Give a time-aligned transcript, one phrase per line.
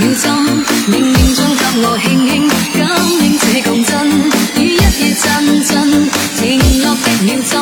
[0.00, 0.26] 雨針，
[0.90, 2.82] 冥冥中給我輕輕感
[3.20, 3.92] 應這共振，
[4.56, 5.24] 以一於真
[5.64, 5.70] 真
[6.36, 6.42] 靜
[6.82, 7.52] 落的秒針，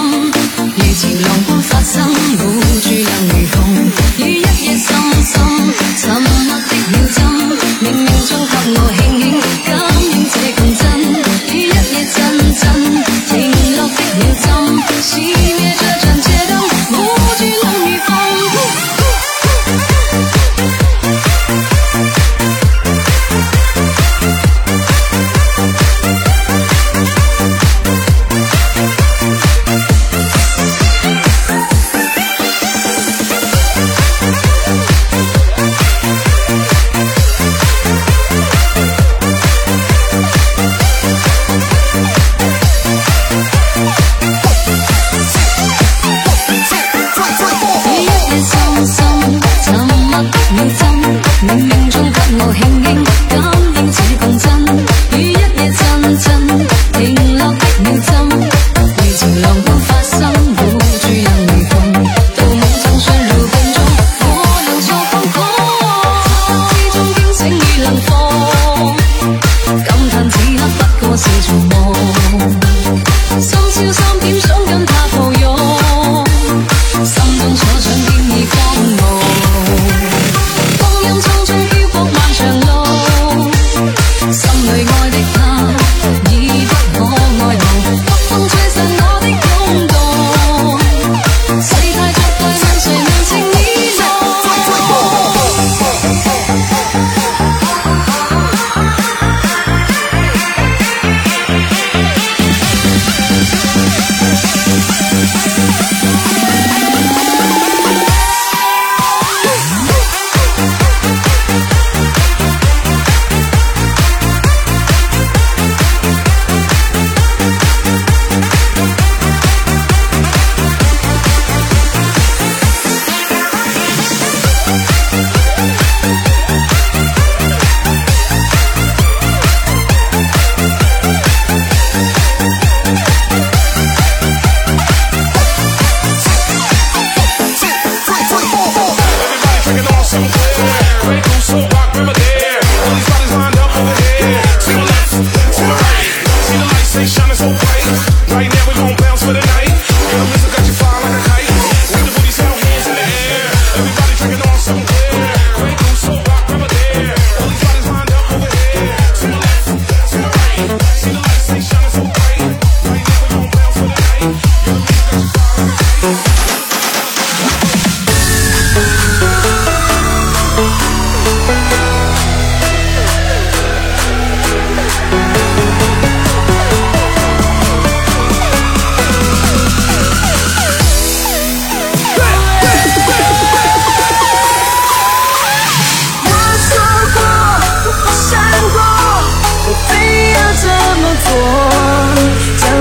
[0.56, 2.21] 如潮浪般發生。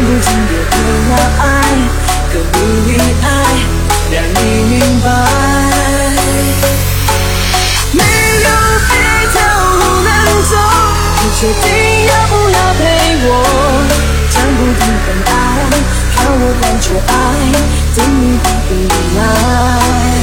[0.02, 0.74] 讲不听的偏
[1.12, 1.46] 要爱
[2.34, 2.58] 更努
[2.88, 2.92] 力
[3.22, 3.26] 爱
[4.10, 5.06] 让你明白
[7.94, 8.50] 没有
[8.90, 8.92] 别
[9.32, 9.36] 条
[9.76, 10.10] 路能
[10.50, 10.54] 走
[11.22, 11.66] 你决定
[12.08, 12.82] 要不要陪
[13.28, 13.30] 我。
[14.32, 15.38] 讲不听偏爱
[16.16, 17.10] 靠我感觉爱
[17.96, 20.21] 等你的依赖？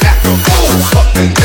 [0.00, 1.35] back, oh, up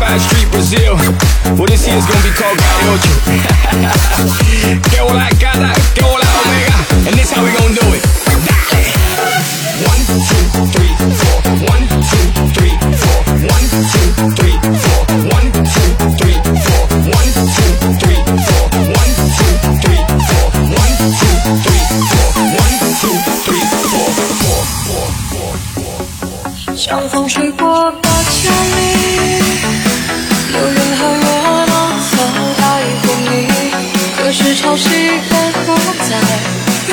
[0.00, 0.96] Street, Brazil.
[1.60, 3.12] Well, this year's gonna be called Garocho.
[4.88, 6.72] que hola, cara, que hola, omega.
[7.06, 8.02] And this how we gonna do it.
[8.48, 8.80] Dale.
[9.84, 11.36] One, two, three, four.
[11.68, 12.26] One, two,
[12.56, 13.20] three, four.
[13.44, 14.08] One, two,
[14.40, 15.04] three, four.
[15.36, 16.80] One, two, three, four.
[17.12, 17.70] One, two,
[18.00, 18.64] three, four.
[18.88, 20.48] One, two, three, four.
[20.80, 22.32] One, two, three, four.
[22.56, 24.10] One, two, three, four.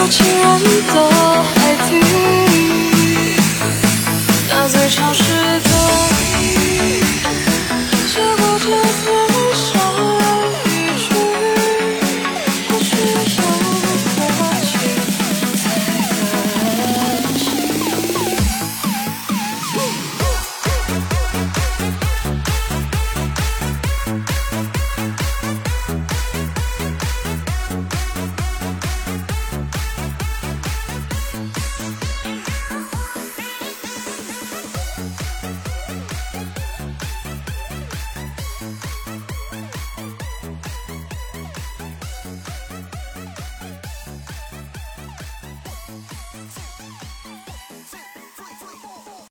[0.10, 0.62] 情人
[0.94, 1.10] 的
[1.44, 2.00] 海底。
[4.50, 5.24] 那最潮湿
[5.62, 5.67] 的